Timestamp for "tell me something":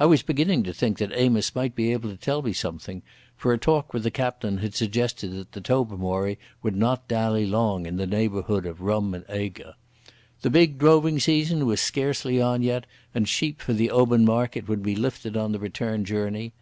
2.16-3.02